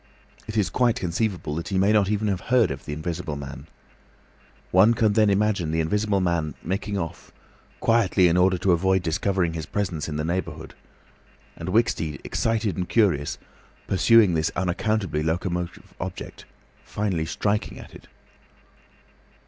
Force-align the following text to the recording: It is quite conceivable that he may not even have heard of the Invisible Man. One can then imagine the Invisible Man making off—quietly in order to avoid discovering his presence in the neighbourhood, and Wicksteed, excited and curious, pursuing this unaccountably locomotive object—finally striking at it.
It 0.47 0.57
is 0.57 0.71
quite 0.71 0.95
conceivable 0.99 1.53
that 1.57 1.67
he 1.67 1.77
may 1.77 1.91
not 1.91 2.09
even 2.09 2.27
have 2.27 2.41
heard 2.49 2.71
of 2.71 2.85
the 2.85 2.91
Invisible 2.93 3.35
Man. 3.35 3.67
One 4.71 4.95
can 4.95 5.13
then 5.13 5.29
imagine 5.29 5.69
the 5.69 5.79
Invisible 5.79 6.19
Man 6.19 6.55
making 6.63 6.97
off—quietly 6.97 8.27
in 8.27 8.35
order 8.35 8.57
to 8.57 8.71
avoid 8.71 9.03
discovering 9.03 9.53
his 9.53 9.67
presence 9.67 10.09
in 10.09 10.15
the 10.15 10.25
neighbourhood, 10.25 10.73
and 11.55 11.69
Wicksteed, 11.69 12.19
excited 12.23 12.77
and 12.77 12.89
curious, 12.89 13.37
pursuing 13.85 14.33
this 14.33 14.49
unaccountably 14.55 15.21
locomotive 15.21 15.93
object—finally 15.99 17.27
striking 17.27 17.77
at 17.77 17.93
it. 17.93 18.07